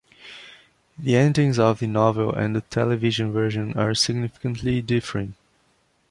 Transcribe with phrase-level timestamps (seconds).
[0.97, 5.35] The endings of the novel and the television version are significantly different.